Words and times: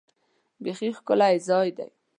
بیخي 0.63 0.89
ښکلی 0.97 1.35
ځای 1.47 1.69
دی. 1.77 1.87